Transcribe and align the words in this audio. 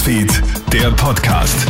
Newsfeed, 0.00 0.42
der 0.72 0.90
Podcast. 0.92 1.66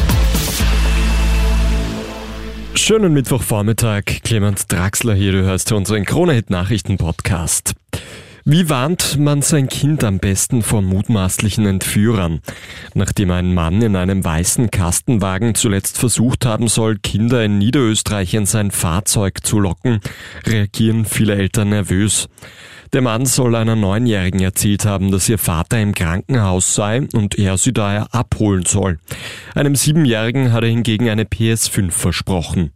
Schönen 2.74 3.12
Mittwochvormittag, 3.12 4.04
Clemens 4.22 4.68
Draxler 4.68 5.14
hier, 5.14 5.32
du 5.32 5.42
hörst 5.42 5.72
unseren 5.72 6.04
Krone-Hit-Nachrichten-Podcast. 6.04 7.74
Wie 8.44 8.68
warnt 8.68 9.18
man 9.18 9.42
sein 9.42 9.68
Kind 9.68 10.04
am 10.04 10.18
besten 10.18 10.62
vor 10.62 10.80
mutmaßlichen 10.80 11.66
Entführern? 11.66 12.40
Nachdem 12.94 13.32
ein 13.32 13.52
Mann 13.52 13.82
in 13.82 13.96
einem 13.96 14.24
weißen 14.24 14.70
Kastenwagen 14.70 15.56
zuletzt 15.56 15.98
versucht 15.98 16.46
haben 16.46 16.68
soll, 16.68 16.98
Kinder 16.98 17.44
in 17.44 17.58
Niederösterreich 17.58 18.34
in 18.34 18.46
sein 18.46 18.70
Fahrzeug 18.70 19.44
zu 19.44 19.58
locken, 19.58 20.00
reagieren 20.46 21.04
viele 21.04 21.34
Eltern 21.34 21.70
nervös. 21.70 22.28
Der 22.92 23.02
Mann 23.02 23.24
soll 23.24 23.54
einer 23.54 23.76
Neunjährigen 23.76 24.40
erzählt 24.40 24.84
haben, 24.84 25.12
dass 25.12 25.28
ihr 25.28 25.38
Vater 25.38 25.80
im 25.80 25.94
Krankenhaus 25.94 26.74
sei 26.74 27.06
und 27.12 27.38
er 27.38 27.56
sie 27.56 27.72
daher 27.72 28.12
abholen 28.12 28.64
soll. 28.66 28.98
Einem 29.54 29.76
Siebenjährigen 29.76 30.52
hat 30.52 30.64
er 30.64 30.70
hingegen 30.70 31.08
eine 31.08 31.22
PS5 31.22 31.92
versprochen. 31.92 32.72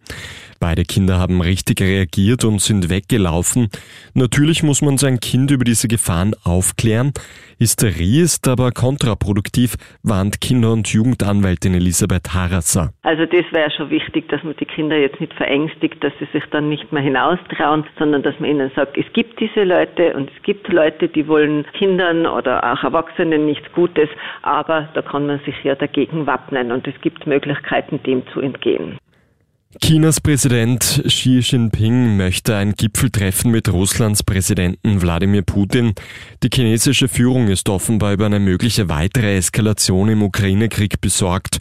Beide 0.66 0.84
Kinder 0.84 1.18
haben 1.18 1.42
richtig 1.42 1.82
reagiert 1.82 2.42
und 2.42 2.58
sind 2.58 2.88
weggelaufen. 2.88 3.68
Natürlich 4.14 4.62
muss 4.62 4.80
man 4.80 4.96
sein 4.96 5.20
Kind 5.20 5.50
über 5.50 5.62
diese 5.62 5.88
Gefahren 5.88 6.32
aufklären. 6.42 7.12
Hysterie 7.58 8.22
ist 8.22 8.48
aber 8.48 8.70
kontraproduktiv, 8.72 9.74
warnt 10.02 10.40
Kinder- 10.40 10.72
und 10.72 10.88
Jugendanwältin 10.88 11.74
Elisabeth 11.74 12.32
Harasser. 12.32 12.94
Also 13.02 13.26
das 13.26 13.44
wäre 13.52 13.70
schon 13.72 13.90
wichtig, 13.90 14.26
dass 14.30 14.42
man 14.42 14.56
die 14.58 14.64
Kinder 14.64 14.96
jetzt 14.96 15.20
nicht 15.20 15.34
verängstigt, 15.34 16.02
dass 16.02 16.14
sie 16.18 16.28
sich 16.32 16.44
dann 16.50 16.70
nicht 16.70 16.90
mehr 16.92 17.02
hinaustrauen, 17.02 17.84
sondern 17.98 18.22
dass 18.22 18.40
man 18.40 18.48
ihnen 18.48 18.70
sagt, 18.74 18.96
es 18.96 19.12
gibt 19.12 19.38
diese 19.40 19.64
Leute 19.64 20.14
und 20.14 20.30
es 20.34 20.42
gibt 20.44 20.66
Leute, 20.72 21.08
die 21.08 21.28
wollen 21.28 21.66
Kindern 21.74 22.24
oder 22.24 22.72
auch 22.72 22.82
Erwachsenen 22.82 23.44
nichts 23.44 23.70
Gutes, 23.74 24.08
aber 24.40 24.88
da 24.94 25.02
kann 25.02 25.26
man 25.26 25.40
sich 25.40 25.62
ja 25.62 25.74
dagegen 25.74 26.26
wappnen 26.26 26.72
und 26.72 26.88
es 26.88 26.98
gibt 27.02 27.26
Möglichkeiten, 27.26 28.02
dem 28.02 28.26
zu 28.28 28.40
entgehen. 28.40 28.98
Chinas 29.82 30.20
Präsident 30.20 31.02
Xi 31.06 31.40
Jinping 31.40 32.16
möchte 32.16 32.56
ein 32.56 32.74
Gipfeltreffen 32.74 33.50
mit 33.50 33.68
Russlands 33.72 34.22
Präsidenten 34.22 35.02
Wladimir 35.02 35.42
Putin. 35.42 35.94
Die 36.42 36.48
chinesische 36.52 37.08
Führung 37.08 37.48
ist 37.48 37.68
offenbar 37.68 38.12
über 38.12 38.26
eine 38.26 38.38
mögliche 38.38 38.88
weitere 38.88 39.36
Eskalation 39.36 40.08
im 40.08 40.22
Ukraine-Krieg 40.22 41.00
besorgt. 41.00 41.60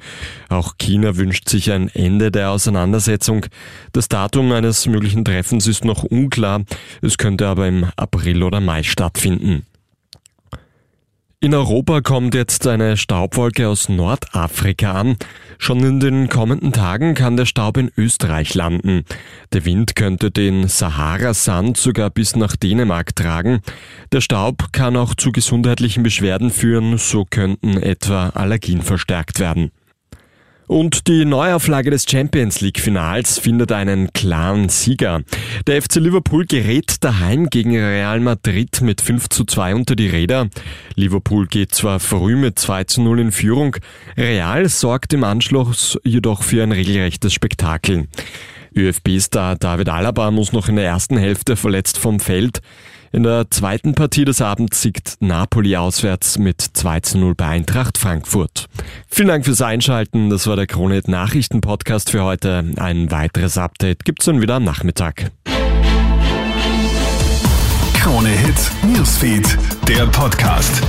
Auch 0.50 0.78
China 0.78 1.17
wünscht 1.17 1.50
sich 1.50 1.72
ein 1.72 1.89
Ende 1.89 2.30
der 2.30 2.52
Auseinandersetzung. 2.52 3.47
Das 3.94 4.09
Datum 4.09 4.52
eines 4.52 4.86
möglichen 4.86 5.25
Treffens 5.25 5.66
ist 5.66 5.84
noch 5.84 6.03
unklar. 6.03 6.64
Es 7.02 7.17
könnte 7.17 7.47
aber 7.47 7.67
im 7.67 7.88
April 7.95 8.44
oder 8.44 8.61
Mai 8.61 8.84
stattfinden. 8.84 9.66
In 11.44 11.53
Europa 11.53 11.99
kommt 11.99 12.36
jetzt 12.36 12.66
eine 12.67 12.95
Staubwolke 12.95 13.67
aus 13.67 13.89
Nordafrika 13.89 14.94
an. 14.94 15.17
Schon 15.58 15.83
in 15.83 16.00
den 16.00 16.30
kommenden 16.30 16.72
Tagen 16.72 17.16
kann 17.16 17.35
der 17.35 17.45
Staub 17.45 17.75
in 17.75 17.91
Österreich 17.97 18.53
landen. 18.53 19.03
Der 19.52 19.66
Wind 19.66 19.97
könnte 19.97 20.31
den 20.31 20.69
Sahara-Sand 20.69 21.75
sogar 21.75 22.11
bis 22.11 22.38
nach 22.38 22.55
Dänemark 22.55 23.13
tragen. 23.13 23.59
Der 24.13 24.22
Staub 24.22 24.72
kann 24.72 24.95
auch 24.95 25.16
zu 25.16 25.33
gesundheitlichen 25.33 26.02
Beschwerden 26.02 26.50
führen, 26.50 26.97
so 26.97 27.25
könnten 27.30 27.75
etwa 27.75 28.30
Allergien 28.30 28.81
verstärkt 28.81 29.41
werden. 29.41 29.72
Und 30.67 31.08
die 31.08 31.25
Neuauflage 31.25 31.89
des 31.92 32.06
Champions 32.09 32.61
League 32.61 32.80
Finals 32.80 33.38
findet 33.38 33.72
einen 33.72 34.14
klaren 34.14 34.69
Sieger. 34.69 35.22
Der 35.67 35.81
FC 35.81 35.95
Liverpool 35.95 36.45
gerät 36.45 37.03
daheim 37.03 37.50
gegen 37.50 37.75
Real 37.75 38.19
Madrid 38.19 38.81
mit 38.81 39.02
5 39.02 39.30
zu 39.30 39.44
2 39.44 39.75
unter 39.75 39.95
die 39.95 40.08
Räder. 40.08 40.47
Liverpool 40.95 41.47
geht 41.47 41.75
zwar 41.75 42.00
früh 42.00 42.36
mit 42.36 42.58
2 42.59 42.86
zu 42.86 43.02
0 43.02 43.19
in 43.19 43.31
Führung, 43.31 43.75
Real 44.17 44.69
sorgt 44.69 45.14
im 45.14 45.23
Anschluss 45.23 46.00
jedoch 46.03 46.44
für 46.44 46.64
ein 46.64 46.72
regelrechtes 46.72 47.34
Spektakel. 47.34 48.08
ÖFB-Star 48.75 49.56
David 49.56 49.89
Alaba 49.89 50.31
muss 50.31 50.53
noch 50.53 50.69
in 50.69 50.75
der 50.75 50.85
ersten 50.85 51.17
Hälfte 51.17 51.56
verletzt 51.56 51.97
vom 51.97 52.19
Feld. 52.19 52.61
In 53.11 53.22
der 53.22 53.51
zweiten 53.51 53.94
Partie 53.94 54.25
des 54.25 54.41
Abends 54.41 54.81
siegt 54.81 55.17
Napoli 55.19 55.78
auswärts 55.78 56.39
mit 56.39 56.61
2 56.61 57.00
zu 57.01 57.17
0 57.19 57.35
bei 57.35 57.45
Eintracht 57.45 58.00
Frankfurt. 58.00 58.67
Vielen 59.07 59.28
Dank 59.28 59.45
fürs 59.45 59.62
Einschalten. 59.62 60.31
Das 60.31 60.47
war 60.47 60.56
der 60.56 60.66
Kronet 60.66 61.07
Nachrichten 61.07 61.62
Podcast 61.62 62.09
für 62.09 62.23
heute. 62.23 62.66
Ein 62.78 63.12
weiteres 63.12 63.57
Update 63.59 64.03
gibt's 64.03 64.25
dann 64.25 64.41
wieder 64.41 64.56
am 64.56 64.63
Nachmittag. 64.63 65.31
Krone 67.94 68.29
Hit 68.29 68.72
Newsfeed, 68.83 69.57
der 69.88 70.07
Podcast. 70.07 70.81